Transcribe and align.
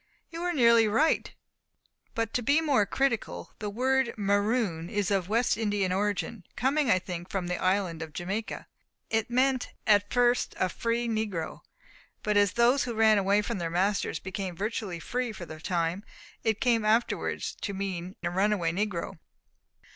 "You 0.31 0.41
are 0.41 0.51
nearly 0.51 0.87
right; 0.87 1.31
but 2.15 2.33
to 2.33 2.41
be 2.41 2.59
more 2.59 2.87
critical. 2.87 3.51
The 3.59 3.69
word 3.69 4.15
'maroon' 4.17 4.89
is 4.89 5.11
of 5.11 5.29
West 5.29 5.57
Indian 5.57 5.91
origin 5.91 6.43
coming 6.55 6.89
I 6.89 6.97
think 6.97 7.29
from 7.29 7.45
the 7.45 7.61
island 7.61 8.01
of 8.01 8.11
Jamaica. 8.11 8.65
It 9.11 9.29
meant 9.29 9.69
at 9.85 10.11
first 10.11 10.55
a 10.59 10.69
free 10.69 11.07
negro. 11.07 11.59
But 12.23 12.35
as 12.35 12.53
those 12.53 12.85
who 12.85 12.95
ran 12.95 13.19
away 13.19 13.43
from 13.43 13.59
their 13.59 13.69
masters 13.69 14.17
became 14.17 14.55
virtually 14.55 14.99
free 14.99 15.31
for 15.31 15.45
the 15.45 15.59
time, 15.59 16.03
it 16.43 16.59
came 16.59 16.83
afterwards 16.83 17.53
to 17.61 17.71
mean 17.75 18.15
a 18.23 18.31
runaway 18.31 18.71
negro. 18.71 19.19